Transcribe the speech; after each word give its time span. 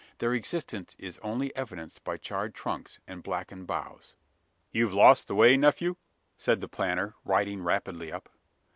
Their 0.17 0.33
existence 0.33 0.95
is 0.97 1.19
only 1.19 1.55
evidenced 1.55 2.03
by 2.03 2.17
charred 2.17 2.55
trunks, 2.55 2.99
and 3.05 3.21
blackened 3.21 3.67
boughs. 3.67 4.15
"You've 4.71 4.95
lost 4.95 5.27
the 5.27 5.35
way, 5.35 5.55
nephew?" 5.57 5.95
said 6.39 6.59
the 6.59 6.67
planter, 6.67 7.13
riding 7.23 7.61
rapidly 7.61 8.11
up. 8.11 8.27